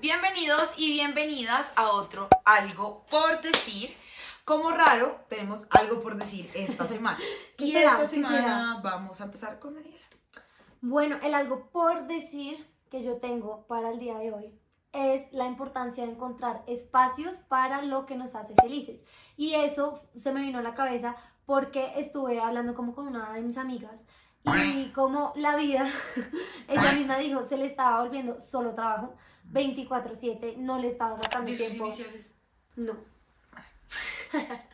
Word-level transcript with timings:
Bienvenidos 0.00 0.78
y 0.78 0.92
bienvenidas 0.92 1.72
a 1.76 1.90
otro 1.90 2.28
Algo 2.44 3.04
por 3.10 3.40
Decir. 3.42 3.94
Como 4.44 4.70
raro, 4.70 5.24
tenemos 5.28 5.66
algo 5.70 6.00
por 6.00 6.16
decir 6.16 6.48
esta 6.54 6.86
semana. 6.88 7.18
¿Qué 7.58 7.64
y 7.66 7.72
será? 7.72 7.92
esta 7.92 8.02
¿Qué 8.02 8.08
semana 8.08 8.80
vamos 8.82 9.20
a 9.20 9.24
empezar 9.24 9.58
con 9.58 9.74
Daniela. 9.74 9.98
Bueno, 10.80 11.18
el 11.22 11.34
algo 11.34 11.70
por 11.70 12.06
decir 12.06 12.73
que 12.94 13.02
yo 13.02 13.16
tengo 13.16 13.66
para 13.66 13.90
el 13.90 13.98
día 13.98 14.16
de 14.18 14.32
hoy 14.32 14.54
es 14.92 15.32
la 15.32 15.46
importancia 15.46 16.04
de 16.04 16.12
encontrar 16.12 16.62
espacios 16.68 17.38
para 17.38 17.82
lo 17.82 18.06
que 18.06 18.14
nos 18.14 18.36
hace 18.36 18.54
felices. 18.62 19.04
Y 19.36 19.54
eso 19.54 20.00
se 20.14 20.32
me 20.32 20.42
vino 20.42 20.60
a 20.60 20.62
la 20.62 20.74
cabeza 20.74 21.16
porque 21.44 21.94
estuve 21.96 22.40
hablando 22.40 22.76
como 22.76 22.94
con 22.94 23.08
una 23.08 23.32
de 23.32 23.40
mis 23.40 23.58
amigas 23.58 24.06
y 24.44 24.92
como 24.92 25.32
la 25.34 25.56
vida, 25.56 25.88
ella 26.68 26.92
misma 26.92 27.18
dijo, 27.18 27.44
se 27.44 27.56
le 27.56 27.66
estaba 27.66 28.00
volviendo 28.00 28.40
solo 28.40 28.76
trabajo, 28.76 29.16
24/7, 29.50 30.58
no 30.58 30.78
le 30.78 30.86
estaba 30.86 31.16
sacando 31.20 31.50
tiempo. 31.50 31.86
iniciales. 31.86 32.38
No. 32.76 32.92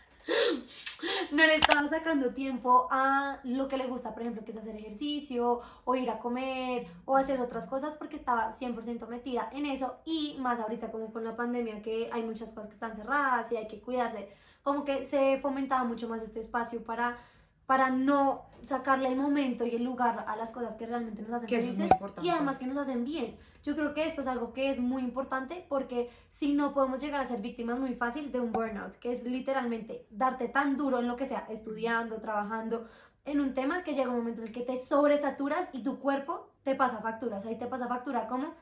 no 1.32 1.46
le 1.46 1.54
estaba 1.54 1.88
sacando 1.88 2.34
tiempo 2.34 2.88
a 2.90 3.40
lo 3.44 3.68
que 3.68 3.76
le 3.76 3.86
gusta, 3.86 4.12
por 4.12 4.22
ejemplo, 4.22 4.44
que 4.44 4.52
es 4.52 4.56
hacer 4.56 4.76
ejercicio, 4.76 5.60
o 5.84 5.94
ir 5.94 6.10
a 6.10 6.18
comer, 6.18 6.86
o 7.04 7.16
hacer 7.16 7.40
otras 7.40 7.66
cosas, 7.66 7.94
porque 7.94 8.16
estaba 8.16 8.50
100% 8.50 9.06
metida 9.08 9.48
en 9.52 9.66
eso. 9.66 9.96
Y 10.04 10.36
más 10.40 10.60
ahorita, 10.60 10.90
como 10.90 11.12
con 11.12 11.24
la 11.24 11.36
pandemia, 11.36 11.82
que 11.82 12.10
hay 12.12 12.22
muchas 12.22 12.50
cosas 12.50 12.68
que 12.68 12.74
están 12.74 12.94
cerradas 12.94 13.50
y 13.52 13.56
hay 13.56 13.68
que 13.68 13.80
cuidarse, 13.80 14.28
como 14.62 14.84
que 14.84 15.04
se 15.04 15.38
fomentaba 15.40 15.84
mucho 15.84 16.08
más 16.08 16.22
este 16.22 16.40
espacio 16.40 16.82
para, 16.84 17.18
para 17.70 17.88
no 17.88 18.46
sacarle 18.64 19.06
el 19.06 19.14
momento 19.14 19.64
y 19.64 19.76
el 19.76 19.84
lugar 19.84 20.24
a 20.26 20.34
las 20.34 20.50
cosas 20.50 20.74
que 20.74 20.86
realmente 20.86 21.22
nos 21.22 21.34
hacen 21.34 21.46
Que 21.46 21.60
felices 21.60 21.88
y 22.20 22.28
además 22.28 22.58
que 22.58 22.66
nos 22.66 22.76
hacen 22.76 23.04
bien. 23.04 23.36
Yo 23.62 23.76
creo 23.76 23.94
que 23.94 24.08
esto 24.08 24.22
es 24.22 24.26
algo 24.26 24.52
que 24.52 24.70
es 24.70 24.80
muy 24.80 25.04
importante 25.04 25.64
porque 25.68 26.10
si 26.30 26.52
no 26.52 26.74
podemos 26.74 27.00
llegar 27.00 27.20
a 27.20 27.26
ser 27.26 27.40
víctimas 27.40 27.78
muy 27.78 27.94
fácil 27.94 28.32
de 28.32 28.40
un 28.40 28.50
burnout, 28.50 28.96
que 28.98 29.12
es 29.12 29.22
literalmente 29.22 30.04
darte 30.10 30.48
tan 30.48 30.76
duro 30.76 30.98
en 30.98 31.06
lo 31.06 31.14
que 31.14 31.26
sea, 31.26 31.46
estudiando, 31.48 32.16
trabajando, 32.16 32.88
en 33.24 33.38
un 33.38 33.54
tema 33.54 33.84
que 33.84 33.94
llega 33.94 34.10
un 34.10 34.16
momento 34.16 34.40
en 34.40 34.48
el 34.48 34.52
que 34.52 34.62
te 34.62 34.84
sobresaturas 34.84 35.68
y 35.72 35.84
tu 35.84 36.00
cuerpo 36.00 36.50
te 36.64 36.74
pasa 36.74 37.00
factura. 37.00 37.36
O 37.36 37.40
sea, 37.40 37.52
y 37.52 37.56
te 37.56 37.66
pasa 37.66 37.86
factura 37.86 38.26
como 38.26 38.52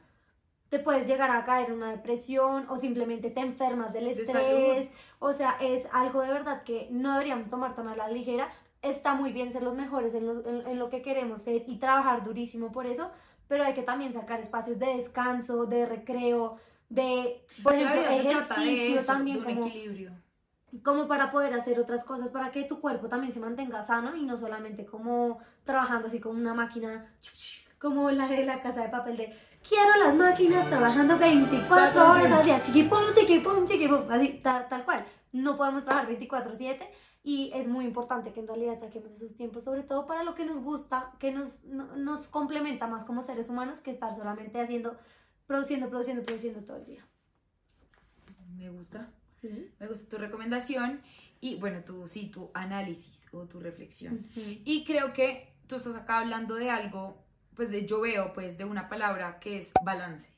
te 0.69 0.81
puedes 0.81 1.07
llegar 1.07 1.31
a 1.31 1.45
caer 1.45 1.71
en 1.71 1.77
una 1.77 1.93
depresión 1.93 2.67
o 2.69 2.77
simplemente 2.77 3.31
te 3.31 3.41
enfermas 3.41 3.95
del 3.95 4.05
De 4.05 4.11
estrés. 4.11 4.91
O 5.19 5.33
sea, 5.33 5.57
es 5.63 5.89
algo 5.93 6.21
de 6.21 6.31
verdad 6.31 6.63
que 6.63 6.89
no 6.91 7.13
deberíamos 7.13 7.49
tomar 7.49 7.75
tan 7.75 7.89
a 7.89 7.97
la 7.97 8.09
ligera. 8.09 8.53
Está 8.83 9.15
muy 9.15 9.33
bien 9.33 9.53
ser 9.53 9.63
los 9.63 9.75
mejores 9.75 10.15
en 10.15 10.27
lo, 10.27 10.47
en- 10.49 10.67
en 10.67 10.79
lo 10.79 10.89
que 10.89 11.03
queremos 11.03 11.43
ser 11.43 11.65
y 11.67 11.79
trabajar 11.79 12.23
durísimo 12.25 12.71
por 12.71 12.87
eso, 12.87 13.11
pero 13.49 13.65
hay 13.65 13.75
que 13.75 13.83
también 13.83 14.13
sacar 14.13 14.41
espacios 14.41 14.79
de 14.79 14.87
descanso, 14.97 15.67
de 15.67 15.85
recreo, 15.87 16.57
de, 16.89 17.45
por 17.63 17.75
Es 17.75 17.83
ejemplo, 17.83 18.11
ejercicio 18.11 18.97
eso, 18.97 19.07
también, 19.13 19.41
de 19.43 19.47
un 19.47 19.55
como, 19.55 19.67
equilibrio. 19.67 20.13
como 20.85 21.09
para 21.09 21.31
poder 21.33 21.55
hacer 21.55 21.79
otras 21.81 22.05
cosas, 22.05 22.31
para 22.31 22.51
que 22.53 22.65
tu 22.65 22.81
cuerpo 22.81 23.09
también 23.09 23.33
se 23.33 23.41
mantenga 23.41 23.83
sano 23.83 24.15
y 24.17 24.23
no 24.25 24.37
solamente 24.37 24.85
como 24.87 25.39
trabajando 25.65 26.07
así 26.09 26.21
como 26.21 26.39
una 26.39 26.55
máquina, 26.55 27.07
como 27.79 28.11
la 28.11 28.27
de 28.29 28.45
la 28.45 28.61
casa 28.63 28.83
de 28.83 28.89
papel 28.91 29.17
de 29.17 29.37
quiero 29.69 29.97
las 29.99 30.15
máquinas 30.15 30.69
trabajando 30.69 31.19
24 31.19 32.11
horas 32.13 32.31
al 32.33 32.45
día, 32.45 32.61
chiquipum, 32.61 33.13
chiquipum, 33.13 33.65
chiquipum, 33.67 34.11
así, 34.11 34.41
tal, 34.43 34.69
tal 34.69 34.85
cual. 34.85 35.05
No 35.33 35.57
podemos 35.57 35.85
trabajar 35.85 36.09
24/7 36.09 36.89
y 37.29 37.51
es 37.55 37.69
muy 37.69 37.85
importante 37.85 38.33
que 38.33 38.41
en 38.41 38.47
realidad 38.49 38.79
saquemos 38.81 39.13
esos 39.13 39.35
tiempos, 39.37 39.65
sobre 39.65 39.83
todo 39.83 40.07
para 40.07 40.23
lo 40.23 40.35
que 40.35 40.47
nos 40.47 40.61
gusta, 40.61 41.13
que 41.19 41.31
nos, 41.31 41.65
no- 41.65 41.95
nos 41.97 42.27
complementa 42.29 42.87
más 42.87 43.05
como 43.05 43.23
seres 43.23 43.49
humanos 43.51 43.81
que 43.81 43.91
estar 43.91 44.15
solamente 44.17 44.59
haciendo, 44.61 44.97
produciendo, 45.47 45.91
produciendo, 45.91 46.23
produciendo 46.25 46.61
todo 46.63 46.79
el 46.79 46.87
día. 46.87 47.07
Me 48.57 48.71
gusta. 48.71 49.11
¿Sí? 49.41 49.71
Me 49.79 49.87
gusta 49.87 50.09
tu 50.09 50.17
recomendación 50.19 51.01
y 51.41 51.57
bueno, 51.57 51.83
tu, 51.85 52.09
sí, 52.09 52.29
tu 52.31 52.51
análisis 52.55 53.27
o 53.33 53.45
tu 53.47 53.61
reflexión. 53.61 54.27
Y 54.35 54.85
creo 54.85 55.13
que 55.13 55.53
tú 55.69 55.77
estás 55.77 55.95
acá 55.97 56.19
hablando 56.19 56.55
de 56.57 56.71
algo, 56.71 57.23
pues 57.55 57.71
de, 57.71 57.87
yo 57.87 58.01
veo 58.01 58.33
pues 58.33 58.59
de 58.59 58.65
una 58.65 58.89
palabra 58.89 59.39
que 59.39 59.59
es 59.59 59.73
balance, 59.85 60.33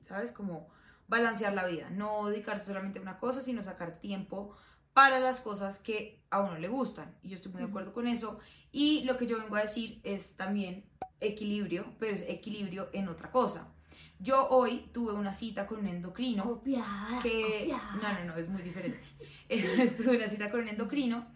¿sabes? 0.00 0.30
Como 0.30 0.68
balancear 1.08 1.52
la 1.54 1.64
vida, 1.66 1.90
no 1.90 2.26
dedicarse 2.28 2.66
solamente 2.66 2.98
a 2.98 3.02
una 3.02 3.18
cosa, 3.18 3.40
sino 3.40 3.62
sacar 3.62 3.98
tiempo 3.98 4.54
para 4.94 5.20
las 5.20 5.40
cosas 5.40 5.80
que 5.80 6.22
a 6.30 6.40
uno 6.40 6.58
le 6.58 6.68
gustan. 6.68 7.14
Y 7.22 7.28
yo 7.28 7.34
estoy 7.34 7.52
muy 7.52 7.60
de 7.60 7.68
acuerdo 7.68 7.92
con 7.92 8.08
eso. 8.08 8.38
Y 8.72 9.02
lo 9.04 9.16
que 9.18 9.26
yo 9.26 9.38
vengo 9.38 9.56
a 9.56 9.60
decir 9.60 10.00
es 10.04 10.36
también 10.36 10.84
equilibrio, 11.20 11.84
pero 11.98 12.14
es 12.14 12.24
equilibrio 12.28 12.88
en 12.92 13.08
otra 13.08 13.30
cosa. 13.30 13.74
Yo 14.20 14.48
hoy 14.48 14.88
tuve 14.92 15.12
una 15.12 15.32
cita 15.32 15.66
con 15.66 15.80
un 15.80 15.88
endocrino 15.88 16.44
Copiada, 16.44 17.20
que 17.22 17.66
copiada. 17.68 17.94
no, 17.96 18.20
no, 18.20 18.32
no, 18.32 18.36
es 18.36 18.48
muy 18.48 18.62
diferente. 18.62 19.00
Estuve 19.48 20.12
en 20.12 20.16
una 20.16 20.28
cita 20.28 20.50
con 20.50 20.60
un 20.60 20.68
endocrino 20.68 21.26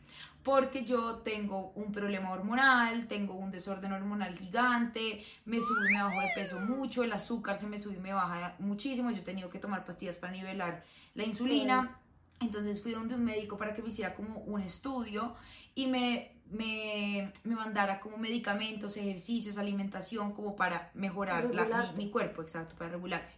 porque 0.43 0.85
yo 0.85 1.17
tengo 1.17 1.73
un 1.73 1.93
problema 1.93 2.31
hormonal, 2.31 3.07
tengo 3.07 3.35
un 3.35 3.51
desorden 3.51 3.93
hormonal 3.93 4.35
gigante, 4.35 5.23
me 5.45 5.61
sube 5.61 5.91
y 5.91 5.95
me 5.95 6.03
bajo 6.03 6.21
de 6.21 6.29
peso 6.35 6.61
mucho, 6.61 7.03
el 7.03 7.13
azúcar 7.13 7.59
se 7.59 7.67
me 7.67 7.77
sube 7.77 7.97
y 7.97 8.01
me 8.01 8.15
baja 8.15 8.55
muchísimo, 8.59 9.11
yo 9.11 9.19
he 9.19 9.23
tenido 9.23 9.51
que 9.51 9.59
tomar 9.59 9.85
pastillas 9.85 10.17
para 10.17 10.33
nivelar 10.33 10.85
la 11.15 11.25
insulina. 11.25 12.01
Entonces 12.41 12.83
fui 12.83 12.93
donde 12.93 13.15
un 13.15 13.25
médico 13.25 13.57
para 13.57 13.75
que 13.75 13.83
me 13.83 13.89
hiciera 13.89 14.15
como 14.15 14.39
un 14.41 14.61
estudio 14.61 15.35
y 15.75 15.87
me, 15.89 16.37
me, 16.51 17.33
me 17.45 17.55
mandara 17.57 17.99
como 18.01 18.17
medicamentos, 18.17 18.97
ejercicios, 18.97 19.59
alimentación, 19.59 20.33
como 20.33 20.55
para 20.55 20.91
mejorar 20.95 21.45
la- 21.55 21.65
mi 21.97 22.11
cuerpo, 22.11 22.43
exacto, 22.43 22.77
para 22.77 22.91
regularme. 22.91 23.29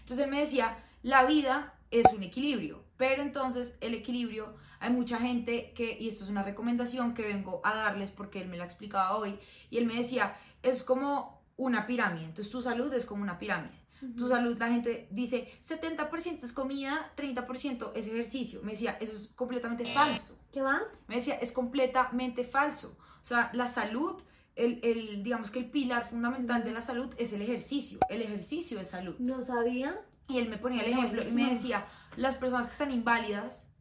Entonces 0.00 0.24
él 0.26 0.30
me 0.30 0.40
decía, 0.40 0.76
la 1.02 1.24
vida 1.24 1.74
es 1.90 2.12
un 2.12 2.22
equilibrio, 2.22 2.84
pero 2.98 3.22
entonces 3.22 3.76
el 3.80 3.94
equilibrio, 3.94 4.56
hay 4.80 4.90
mucha 4.90 5.18
gente 5.18 5.72
que, 5.74 5.96
y 5.98 6.08
esto 6.08 6.24
es 6.24 6.30
una 6.30 6.42
recomendación 6.42 7.14
que 7.14 7.22
vengo 7.22 7.62
a 7.64 7.74
darles 7.74 8.10
porque 8.10 8.42
él 8.42 8.48
me 8.48 8.58
la 8.58 8.64
explicaba 8.64 9.16
hoy, 9.16 9.38
y 9.70 9.78
él 9.78 9.86
me 9.86 9.94
decía, 9.94 10.36
es 10.62 10.82
como 10.82 11.40
una 11.56 11.86
pirámide, 11.86 12.24
entonces 12.26 12.50
tu 12.52 12.60
salud 12.60 12.92
es 12.92 13.06
como 13.06 13.22
una 13.22 13.38
pirámide. 13.38 13.72
Tu 14.16 14.28
salud, 14.28 14.58
la 14.58 14.68
gente 14.68 15.08
dice 15.10 15.48
70% 15.66 16.44
es 16.44 16.52
comida, 16.52 17.12
30% 17.16 17.92
es 17.94 18.08
ejercicio. 18.08 18.60
Me 18.62 18.72
decía, 18.72 18.96
eso 19.00 19.16
es 19.16 19.28
completamente 19.28 19.86
falso. 19.86 20.38
¿Qué 20.52 20.60
va? 20.60 20.80
Me 21.06 21.16
decía, 21.16 21.34
es 21.36 21.52
completamente 21.52 22.44
falso. 22.44 22.96
O 23.22 23.24
sea, 23.24 23.50
la 23.54 23.68
salud, 23.68 24.22
el, 24.56 24.80
el, 24.82 25.22
digamos 25.22 25.50
que 25.50 25.58
el 25.58 25.70
pilar 25.70 26.06
fundamental 26.08 26.64
de 26.64 26.72
la 26.72 26.80
salud 26.80 27.14
es 27.18 27.32
el 27.32 27.42
ejercicio. 27.42 27.98
El 28.08 28.20
ejercicio 28.22 28.78
es 28.80 28.90
salud. 28.90 29.16
No 29.18 29.42
sabía. 29.42 29.98
Y 30.28 30.38
él 30.38 30.48
me 30.48 30.58
ponía 30.58 30.82
el 30.82 30.92
ejemplo 30.92 31.22
y 31.26 31.32
me 31.32 31.50
decía, 31.50 31.86
las 32.16 32.36
personas 32.36 32.66
que 32.66 32.72
están 32.72 32.90
inválidas, 32.90 33.74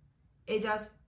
ellas 0.45 0.99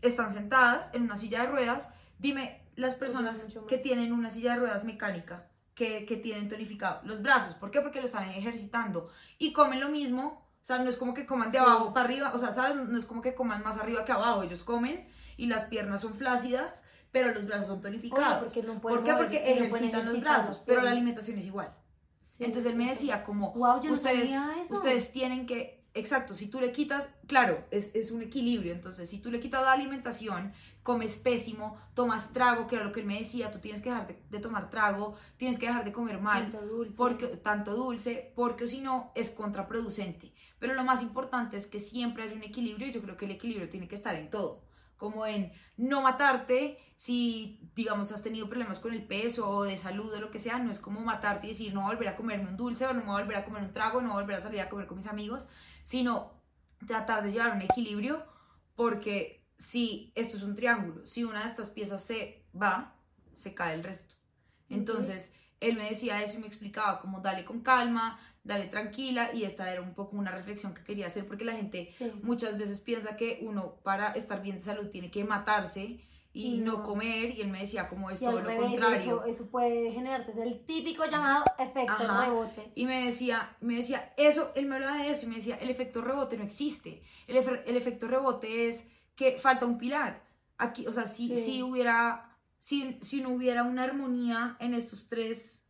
están 0.00 0.32
sentadas 0.32 0.92
en 0.94 1.02
una 1.02 1.16
silla 1.16 1.42
de 1.42 1.48
ruedas. 1.48 1.94
Dime, 2.18 2.62
las 2.76 2.94
personas 2.94 3.48
que 3.68 3.78
tienen 3.78 4.12
una 4.12 4.30
silla 4.30 4.54
de 4.54 4.60
ruedas 4.60 4.84
mecánica, 4.84 5.50
que, 5.74 6.04
que 6.06 6.16
tienen 6.16 6.48
tonificado 6.48 7.00
los 7.04 7.22
brazos. 7.22 7.54
¿Por 7.54 7.70
qué? 7.70 7.80
Porque 7.80 8.00
lo 8.00 8.06
están 8.06 8.28
ejercitando 8.28 9.08
y 9.38 9.52
comen 9.52 9.80
lo 9.80 9.88
mismo. 9.88 10.42
O 10.60 10.64
sea, 10.64 10.78
no 10.78 10.88
es 10.90 10.96
como 10.96 11.12
que 11.14 11.26
coman 11.26 11.50
de 11.50 11.58
Sí. 11.58 11.64
abajo 11.64 11.92
para 11.92 12.06
arriba, 12.06 12.30
o 12.34 12.38
sea, 12.38 12.52
¿sabes? 12.52 12.76
No 12.76 12.96
es 12.96 13.04
como 13.06 13.20
que 13.22 13.34
coman 13.34 13.62
más 13.64 13.78
arriba 13.78 14.04
que 14.04 14.12
abajo. 14.12 14.42
Ellos 14.42 14.62
comen 14.62 15.08
y 15.36 15.46
las 15.46 15.64
piernas 15.64 16.00
son 16.02 16.14
flácidas, 16.14 16.84
pero 17.10 17.32
los 17.34 17.46
brazos 17.46 17.66
son 17.66 17.80
tonificados. 17.80 18.44
Porque 18.44 18.62
no 18.62 18.80
¿Por 18.80 19.02
qué? 19.02 19.12
mover, 19.12 19.26
Porque 19.26 19.40
no 19.58 19.64
ejercitan 19.66 20.04
los 20.06 20.20
brazos, 20.20 20.62
pero 20.64 20.82
la 20.82 20.92
alimentación 20.92 21.38
es 21.38 21.46
igual. 21.46 21.74
Sí, 22.20 22.44
Entonces 22.44 22.70
él 22.70 22.78
me 22.78 22.88
decía 22.88 23.24
como, 23.24 23.52
no 23.56 23.92
ustedes, 23.92 24.30
eso. 24.30 24.74
ustedes 24.74 25.10
tienen 25.10 25.44
que, 25.46 25.81
exacto, 25.94 26.34
si 26.34 26.48
tú 26.48 26.60
le 26.60 26.72
quitas, 26.72 27.10
claro, 27.26 27.66
es, 27.70 27.94
es 27.94 28.10
un 28.10 28.22
equilibrio, 28.22 28.72
entonces 28.72 29.08
si 29.08 29.20
tú 29.20 29.30
le 29.30 29.40
quitas 29.40 29.62
la 29.62 29.72
alimentación, 29.72 30.52
comes 30.82 31.16
pésimo, 31.16 31.76
tomas 31.94 32.32
trago, 32.32 32.66
que 32.66 32.76
era 32.76 32.84
lo 32.84 32.92
que 32.92 33.00
él 33.00 33.06
me 33.06 33.18
decía, 33.18 33.50
tú 33.52 33.58
tienes 33.60 33.80
que 33.82 33.90
dejar 33.90 34.06
de, 34.08 34.20
de 34.30 34.38
tomar 34.40 34.70
trago, 34.70 35.14
tienes 35.36 35.58
que 35.58 35.66
dejar 35.66 35.84
de 35.84 35.92
comer 35.92 36.20
mal, 36.20 36.50
Tanto 36.50 36.66
dulce. 36.66 36.94
porque 36.96 37.26
tanto 37.28 37.74
dulce, 37.74 38.32
porque 38.34 38.66
si 38.66 38.80
no 38.80 39.12
es 39.14 39.30
contraproducente. 39.30 40.32
Pero 40.58 40.74
lo 40.74 40.84
más 40.84 41.02
importante 41.02 41.56
es 41.56 41.66
que 41.66 41.80
siempre 41.80 42.24
hay 42.24 42.32
un 42.32 42.42
equilibrio 42.42 42.88
y 42.88 42.92
yo 42.92 43.02
creo 43.02 43.16
que 43.16 43.24
el 43.26 43.32
equilibrio 43.32 43.68
tiene 43.68 43.88
que 43.88 43.94
estar 43.96 44.14
en 44.16 44.30
todo, 44.30 44.62
como 45.02 45.26
en 45.26 45.52
no 45.76 46.00
matarte 46.00 46.78
si 46.96 47.58
digamos 47.74 48.12
has 48.12 48.22
tenido 48.22 48.48
problemas 48.48 48.78
con 48.78 48.94
el 48.94 49.04
peso 49.04 49.50
o 49.50 49.64
de 49.64 49.76
salud 49.76 50.12
o 50.12 50.20
lo 50.20 50.30
que 50.30 50.38
sea, 50.38 50.60
no 50.60 50.70
es 50.70 50.78
como 50.78 51.00
matarte 51.00 51.48
y 51.48 51.50
decir 51.50 51.74
no 51.74 51.80
voy 51.80 51.90
a 51.90 51.94
volver 51.94 52.08
a 52.10 52.16
comerme 52.16 52.48
un 52.48 52.56
dulce 52.56 52.86
o 52.86 52.92
no 52.92 53.00
me 53.00 53.06
voy 53.06 53.20
a 53.20 53.24
volver 53.24 53.38
a 53.38 53.44
comer 53.44 53.64
un 53.64 53.72
trago, 53.72 54.00
no 54.00 54.10
voy 54.10 54.18
a 54.18 54.20
volver 54.22 54.36
a 54.36 54.40
salir 54.40 54.60
a 54.60 54.68
comer 54.68 54.86
con 54.86 54.98
mis 54.98 55.08
amigos, 55.08 55.48
sino 55.82 56.40
tratar 56.86 57.24
de 57.24 57.32
llevar 57.32 57.56
un 57.56 57.62
equilibrio 57.62 58.24
porque 58.76 59.44
si 59.56 60.12
esto 60.14 60.36
es 60.36 60.44
un 60.44 60.54
triángulo, 60.54 61.04
si 61.04 61.24
una 61.24 61.40
de 61.40 61.48
estas 61.48 61.70
piezas 61.70 62.04
se 62.04 62.46
va, 62.54 62.94
se 63.34 63.54
cae 63.54 63.74
el 63.74 63.82
resto. 63.82 64.14
Entonces, 64.68 65.34
él 65.58 65.76
me 65.76 65.88
decía 65.88 66.22
eso 66.22 66.38
y 66.38 66.42
me 66.42 66.46
explicaba 66.46 67.00
como 67.00 67.20
dale 67.20 67.44
con 67.44 67.62
calma, 67.62 68.20
dale 68.44 68.66
tranquila 68.68 69.32
y 69.32 69.44
esta 69.44 69.70
era 69.72 69.80
un 69.82 69.94
poco 69.94 70.16
una 70.16 70.30
reflexión 70.32 70.74
que 70.74 70.82
quería 70.82 71.06
hacer 71.06 71.26
porque 71.26 71.44
la 71.44 71.52
gente 71.54 71.86
Sí. 71.86 72.10
muchas 72.22 72.58
veces 72.58 72.80
piensa 72.80 73.16
que 73.16 73.38
uno 73.42 73.76
para 73.84 74.12
estar 74.12 74.42
bien 74.42 74.56
de 74.56 74.62
salud 74.62 74.90
tiene 74.90 75.10
que 75.10 75.24
matarse 75.24 76.00
y 76.34 76.54
Y 76.54 76.58
no. 76.58 76.78
no. 76.78 76.82
comer 76.82 77.36
y 77.36 77.42
él 77.42 77.48
me 77.48 77.60
decía 77.60 77.88
como 77.90 78.10
es 78.10 78.20
todo 78.20 78.32
lo 78.32 78.40
revés, 78.40 78.70
contrario. 78.70 78.96
Eso, 78.96 79.24
eso 79.26 79.50
puede 79.50 79.92
generarte, 79.92 80.32
es 80.32 80.38
el 80.38 80.64
típico 80.64 81.04
llamado 81.04 81.44
efecto 81.58 81.92
Ajá. 81.92 82.24
rebote. 82.24 82.72
Y 82.74 82.86
me 82.86 83.04
decía, 83.04 83.54
me 83.60 83.76
decía, 83.76 84.12
eso, 84.16 84.50
él 84.56 84.66
me 84.66 84.76
hablaba 84.76 84.96
de 85.02 85.10
eso 85.10 85.26
y 85.26 85.28
me 85.28 85.34
decía, 85.36 85.56
el 85.60 85.68
efecto 85.70 86.00
rebote 86.00 86.36
no 86.38 86.42
existe. 86.44 87.02
El, 87.26 87.36
efe- 87.36 87.62
el 87.66 87.76
efecto 87.76 88.08
rebote 88.08 88.68
es 88.68 88.90
que 89.14 89.38
falta 89.38 89.66
un 89.66 89.76
pilar. 89.78 90.24
Aquí, 90.56 90.86
o 90.86 90.92
sea, 90.92 91.06
si, 91.06 91.28
Sí. 91.28 91.36
si 91.36 91.62
hubiera, 91.62 92.34
si, 92.58 92.98
si 93.02 93.20
no 93.20 93.28
hubiera 93.28 93.62
una 93.64 93.84
armonía 93.84 94.56
en 94.58 94.72
estos 94.74 95.08
tres 95.08 95.66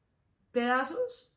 pedazos, 0.53 1.35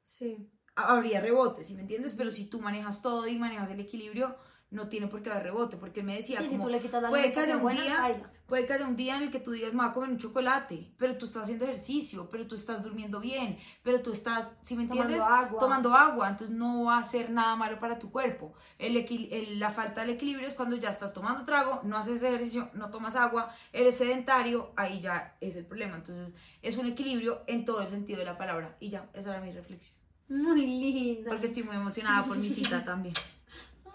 Sí. 0.00 0.50
Ha- 0.76 0.92
habría 0.92 1.20
rebote, 1.20 1.64
¿sí 1.64 1.74
me 1.74 1.82
entiendes? 1.82 2.14
Pero 2.14 2.30
si 2.30 2.46
tú 2.46 2.60
manejas 2.60 3.02
todo 3.02 3.26
y 3.26 3.36
manejas 3.38 3.70
el 3.70 3.80
equilibrio, 3.80 4.36
no 4.70 4.88
tiene 4.88 5.06
por 5.06 5.22
qué 5.22 5.30
haber 5.30 5.44
rebote, 5.44 5.76
porque 5.76 6.00
él 6.00 6.06
me 6.06 6.16
decía 6.16 6.40
Sí, 6.40 6.46
si 6.46 6.50
como, 6.52 6.64
tú 6.64 6.70
le 6.70 6.80
quitas 6.80 7.00
la 7.00 7.08
puede 7.08 7.32
que 7.32 7.38
haya 7.40 7.56
un 7.56 7.62
buena, 7.62 7.82
día, 7.82 8.00
baila. 8.00 8.30
puede 8.46 8.66
que 8.66 8.72
haya 8.72 8.84
un 8.86 8.96
día 8.96 9.16
en 9.16 9.22
el 9.22 9.30
que 9.30 9.38
tú 9.38 9.52
digas, 9.52 9.72
me 9.72 9.78
voy 9.82 9.88
a 9.88 9.92
comer 9.92 10.10
un 10.10 10.18
chocolate, 10.18 10.92
pero 10.98 11.16
tú 11.16 11.24
estás 11.26 11.44
haciendo 11.44 11.64
ejercicio, 11.66 12.28
pero 12.30 12.48
tú 12.48 12.56
estás 12.56 12.82
durmiendo 12.82 13.20
bien, 13.20 13.58
pero 13.84 14.02
tú 14.02 14.10
estás, 14.10 14.58
¿sí 14.64 14.74
me 14.74 14.86
Tomando 14.88 15.04
entiendes? 15.04 15.28
agua. 15.30 15.60
Tomando 15.60 15.94
agua, 15.94 16.28
entonces 16.30 16.54
no 16.56 16.84
va 16.86 16.98
a 16.98 17.04
ser 17.04 17.30
nada 17.30 17.54
malo 17.54 17.78
para 17.78 18.00
tu 18.00 18.10
cuerpo. 18.10 18.54
El 18.76 18.96
el- 18.96 19.60
la 19.60 19.70
falta 19.70 20.00
del 20.00 20.10
equilibrio 20.10 20.48
es 20.48 20.54
cuando 20.54 20.74
ya 20.76 20.90
estás 20.90 21.14
tomando 21.14 21.44
trago, 21.44 21.80
no 21.84 21.96
haces 21.96 22.20
ejercicio, 22.24 22.68
no 22.74 22.90
tomas 22.90 23.14
agua, 23.14 23.54
eres 23.72 23.96
sedentario, 23.96 24.72
ahí 24.76 25.00
ya 25.00 25.36
es 25.40 25.54
el 25.54 25.64
problema. 25.64 25.94
Entonces 25.96 26.34
es 26.60 26.76
un 26.76 26.86
equilibrio 26.86 27.42
en 27.46 27.64
todo 27.64 27.82
el 27.82 27.86
sentido 27.86 28.18
de 28.18 28.24
la 28.24 28.36
palabra. 28.36 28.76
Y 28.80 28.88
ya, 28.88 29.08
esa 29.14 29.30
era 29.30 29.40
mi 29.40 29.52
reflexión. 29.52 29.96
Muy 30.28 30.66
linda. 30.66 31.30
Porque 31.30 31.46
estoy 31.46 31.62
muy 31.62 31.76
emocionada 31.76 32.24
por 32.26 32.36
mi 32.36 32.50
cita 32.50 32.84
también. 32.84 33.14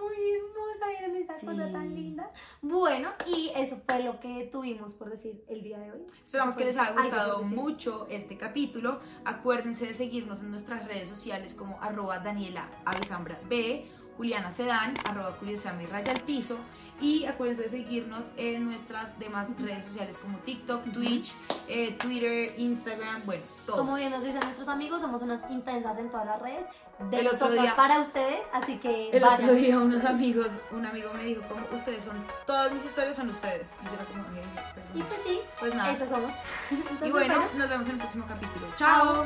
Muy 0.02 0.16
hermosa, 0.34 0.88
vieron 1.00 1.16
esa 1.18 1.36
Sí. 1.36 1.46
cosa 1.46 1.72
tan 1.72 1.94
linda. 1.94 2.32
Bueno, 2.64 3.12
y 3.28 3.52
eso 3.56 3.78
fue 3.88 4.02
lo 4.04 4.20
que 4.20 4.50
tuvimos 4.52 4.96
por 4.96 5.12
decir 5.12 5.44
el 5.48 5.62
día 5.62 5.78
de 5.78 5.92
hoy. 5.92 6.02
Esperamos 6.24 6.56
que 6.56 6.66
les 6.66 6.76
haya 6.78 7.00
gustado 7.00 7.44
mucho 7.44 8.08
este 8.10 8.36
capítulo. 8.36 9.00
Acuérdense 9.26 9.86
de 9.86 9.94
seguirnos 9.94 10.42
en 10.42 10.50
nuestras 10.50 10.88
redes 10.88 11.08
sociales 11.08 11.54
como 11.54 11.80
arroba 11.84 12.18
Daniela 12.18 12.68
B, 13.48 13.86
Juliana 14.18 14.52
Sedán, 14.52 14.94
arroba 15.10 15.36
Curiosami 15.38 15.86
Raya 15.86 16.12
al 16.14 16.22
Piso. 16.22 16.58
Y 17.00 17.26
acuérdense 17.26 17.64
de 17.64 17.70
seguirnos 17.70 18.30
en 18.38 18.66
nuestras 18.66 19.18
demás 19.18 19.48
redes 19.58 19.84
sociales 19.84 20.20
como 20.20 20.38
TikTok, 20.40 20.92
Twitch, 20.94 21.34
eh, 21.68 21.94
Twitter, 21.98 22.54
Instagram, 22.60 23.22
bueno, 23.26 23.42
todo. 23.66 23.78
Como 23.78 23.96
bien 23.96 24.12
nos 24.12 24.24
dicen 24.24 24.40
nuestros 24.42 24.68
amigos, 24.68 25.02
somos 25.02 25.22
unas 25.24 25.50
intensas 25.50 25.98
en 25.98 26.12
todas 26.12 26.28
las 26.28 26.40
redes 26.40 26.66
de 27.10 27.20
El 27.22 27.28
otro 27.30 27.50
día- 27.50 27.76
para 27.76 28.00
ustedes, 28.02 28.42
así 28.54 28.78
que 28.78 29.10
El 29.10 29.24
vayan. 29.24 29.46
otro 29.46 29.56
día 29.56 29.80
unos 29.80 30.06
amigos, 30.06 30.50
un 30.70 30.86
amigo 30.86 31.12
me 31.14 31.24
dijo 31.24 31.42
como 31.50 31.66
ustedes 31.74 32.04
son, 32.04 32.24
todas 32.46 32.72
mis 32.72 32.86
historias 32.86 33.16
son 33.16 33.32
ustedes. 33.32 33.74
Y 33.82 33.86
yo 33.86 33.94
era 33.94 34.06
como, 34.06 34.22
"Eh, 34.38 34.44
perdón". 34.76 34.92
Y 34.94 35.02
pues 35.02 35.20
sí, 35.26 35.40
Pues 35.60 35.74
nada. 35.74 35.94
eso 35.94 36.08
somos. 36.08 36.32
Entonces, 36.70 37.08
Y 37.08 37.12
bueno, 37.12 37.44
nos 37.58 37.68
vemos 37.68 37.88
en 37.88 37.94
el 37.94 37.98
próximo 38.00 38.26
capítulo. 38.28 38.68
Chao. 38.76 39.26